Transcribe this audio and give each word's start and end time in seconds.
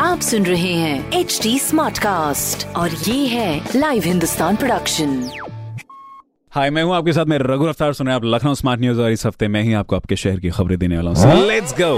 आप 0.00 0.20
सुन 0.20 0.44
रहे 0.46 0.72
हैं 0.72 1.12
एच 1.12 1.38
डी 1.42 1.58
स्मार्ट 1.58 1.98
कास्ट 1.98 2.66
और 2.76 2.90
ये 3.08 3.26
है 3.26 3.70
लाइव 3.76 4.02
हिंदुस्तान 4.06 4.56
प्रोडक्शन 4.56 5.16
हाय 6.52 6.70
मैं 6.70 6.82
हूँ 6.82 6.94
आपके 6.96 7.12
साथ 7.12 7.26
मैं 7.26 7.38
रघु 7.38 7.64
अफ्तार 7.66 7.92
सुन 7.92 8.06
रहे 8.06 8.14
हैं 8.14 8.20
आप 8.22 8.24
लखनऊ 8.34 8.54
स्मार्ट 8.54 8.80
न्यूज़ 8.80 9.00
और 9.00 9.10
इस 9.12 9.26
हफ़्ते 9.26 9.48
मैं 9.48 9.62
ही 9.62 9.72
आपको 9.82 9.96
आपके 9.96 10.16
शहर 10.16 10.40
की 10.40 10.50
खबरें 10.50 10.78
देने 10.78 10.96
वाला 10.96 11.10
हूँ। 11.10 11.46
लेट्स 11.46 11.74
गो 11.80 11.94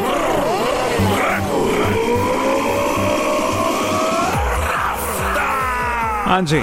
हाँ 6.26 6.40
जी। 6.42 6.60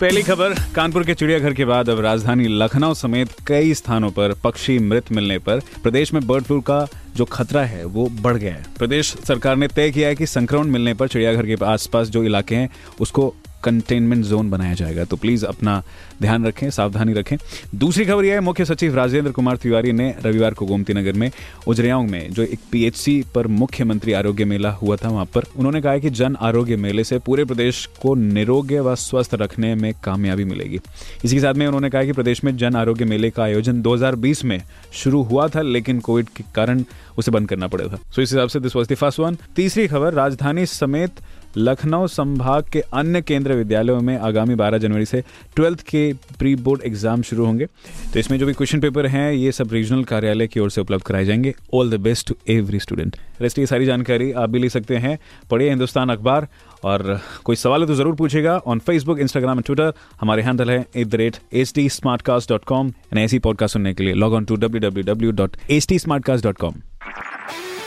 पहली 0.00 0.22
खबर, 0.22 0.54
कानपुर 0.74 1.04
के 1.04 1.14
चिड़ियाघर 1.14 1.54
के 1.54 1.64
बाद 1.64 1.88
अब 1.90 2.00
राजधानी 2.00 2.46
लखनऊ 2.48 2.94
समेत 2.94 3.28
कई 3.46 3.74
स्थानों 3.74 4.10
पर 4.10 4.34
पक्षी 4.44 4.78
मृत 4.78 5.12
मिलने 5.12 5.38
पर 5.38 5.60
प्रदेश 5.82 6.12
में 6.14 6.26
बर्ड 6.26 6.44
फ्लू 6.44 6.60
का 6.60 6.86
जो 7.16 7.24
खतरा 7.24 7.64
है, 7.64 7.84
वो 7.84 8.06
बढ़ 8.20 8.36
गया 8.36 8.54
है। 8.54 8.64
प्रदेश 8.78 9.14
सरकार 9.28 9.56
ने 9.56 9.68
तय 9.68 9.90
किया 9.90 10.08
है 10.08 10.14
कि 10.14 10.26
संक्रमण 10.26 10.66
मिलने 10.66 10.94
पर 10.94 11.08
चिड़ियाघर 11.08 11.46
के 11.46 11.64
आसपास 11.64 12.08
जो 12.08 12.24
इलाके 12.24 12.54
हैं, 12.54 12.70
उसको 13.00 13.34
कंटेनमेंट 13.64 14.24
जोन 14.24 14.50
बनाया 14.50 14.74
जाएगा। 14.74 15.04
तो 15.04 15.16
प्लीज़ 15.16 15.46
अपना 15.46 15.82
ध्यान 16.22 16.46
रखें, 16.46 16.70
सावधानी 16.70 17.12
रखें। 17.12 17.36
दूसरी 17.74 18.04
खबर 18.04 18.24
यह 18.24 18.34
है, 18.34 18.40
मुख्य 18.40 18.64
सचिव 18.64 18.96
राजेंद्र 18.96 19.32
कुमार 19.32 19.56
तिवारी 19.56 19.92
ने 19.92 20.14
रविवार 20.24 20.54
को 20.54 20.66
गोमती 20.66 20.94
नगर 20.94 21.12
में 21.12 21.30
उजरियाओं 21.66 22.06
में, 22.06 22.32
जो 22.32 22.42
एक 22.42 22.58
पीएचसी 22.72 23.24
पर 23.34 23.46
मुख्यमंत्री 23.46 24.12
आरोग्य 24.12 24.44
मेला 24.44 24.70
हुआ 24.70 24.96
था 24.96 25.08
वहाँ 25.08 25.24
पर, 25.24 25.42
उन्होंने 25.56 25.80
कहा 25.80 25.98
कि 25.98 26.10
जन 26.10 26.36
आरोग्य 26.40 26.76
मेले 26.76 27.04
से 27.04 27.18
पूरे 27.18 27.44
प्रदेश 27.44 27.88
को 28.02 28.14
निरोग्य 28.14 28.80
व 28.80 28.94
स्वस्थ 28.94 29.34
रखने 29.34 29.74
में 29.74 29.94
कामयाबी 30.04 30.44
मिलेगी। 30.44 30.80
इसी 31.24 31.36
के 31.36 31.40
साथ 31.40 31.54
में 31.54 31.66
उन्होंने 31.66 31.90
कहा 31.90 32.04
कि 32.04 32.12
प्रदेश 32.12 32.44
में 32.44 32.56
जन 32.56 32.74
आरोग्य 32.74 33.04
मेले 33.04 33.30
का 33.30 33.42
आयोजन 33.42 33.82
2020 33.82 34.44
में 34.44 34.62
शुरू 34.92 35.22
हुआ 35.22 35.48
था, 35.48 35.62
लेकिन 35.62 36.00
कोविड 36.00 36.28
के 36.36 36.44
कारण 36.54 36.84
उसे 37.18 37.30
बंद 37.30 37.48
करना 37.48 37.66
पड़ा 37.66 37.84
था। 37.84 37.98
सो 38.16 38.22
इस 38.22 38.32
हिसाब 38.32 38.48
से 38.48 38.60
दिस 38.60 38.76
वॉज़ 38.76 38.94
फ़र्स्ट 38.94 39.20
वन। 39.20 39.36
तीसरी 39.56 39.88
खबर, 39.88 40.12
राजधानी 40.12 40.66
समेत 40.66 41.10
लखनऊ 41.56 42.06
संभाग 42.06 42.64
के 42.72 42.80
अन्य 42.80 43.22
केंद्रीय 43.22 43.56
विद्यालयों 43.56 44.00
में 44.00 44.16
आगामी 44.18 44.54
12 44.54 44.78
जनवरी 44.78 45.04
से 45.04 45.22
ट्वेल्थ 45.56 45.82
के 45.82 46.12
प्री 46.38 46.54
बोर्ड 46.56 46.82
एग्ज़ाम 46.84 47.22
शुरू 47.22 47.46
होंगे। 47.46 47.66
तो 48.12 48.18
इसमें 48.18 48.38
जो 48.38 48.46
भी 48.46 48.52
क्वेश्चन 48.52 48.80
पेपर 48.80 49.06
हैं, 49.06 49.32
ये 49.32 49.52
सब 49.52 49.72
रीजनल 49.72 50.04
कार्यालय 50.04 50.46
की 50.46 50.60
ओर 50.60 50.70
से 50.70 50.80
उपलब्ध 50.80 51.04
कराए 51.04 51.24
जाएँगे। 51.24 51.54
All 51.74 51.90
the 51.90 52.00
best 52.00 52.28
to 52.28 52.34
every 52.48 52.80
student 52.80 53.16
rest 53.40 53.58
ये 53.58 53.66
सारी 53.66 53.86
जानकारी 53.86 54.32
आप 54.32 54.50
भी 54.50 54.58
ले 54.58 54.68
सकते 54.68 54.96
हैं। 54.96 55.18
पढ़िए 55.50 55.68
हिंदुस्तान 55.68 56.08
अखबार। 56.08 56.48
और 56.84 57.20
कोई 57.44 57.56
सवाल 57.56 57.80
है 57.80 57.86
तो 57.86 57.94
ज़रूर 57.94 58.14
पूछेगा 58.14 58.56
on 58.66 58.78
Facebook 58.78 59.18
Instagram 59.20 59.58
and 59.58 59.64
Twitter 59.66 59.92
हमारे 60.20 60.42
हैंडल 60.42 60.70
है 60.70 60.84
at 60.96 61.06
the 61.06 61.14
rate 61.14 61.36
H 61.52 61.72
T 61.74 61.88
smart 61.88 62.22
cast 62.22 62.50
dot 62.50 62.64
com 62.64 62.92
ऐसी 63.18 63.38
पॉडकास्ट 63.38 63.72
सुनने 63.72 63.94
के 63.94 64.04
लिए 64.04 64.14
log 64.14 64.34
on 64.34 64.44
to 64.44 64.56
W 64.56 64.88
W 64.88 65.04
W 65.04 65.32
dot 65.32 65.56
H 65.70 65.86
T 65.88 65.98
smart 65.98 66.24
cast 66.24 66.44
dot 66.44 66.58
com 66.58 66.89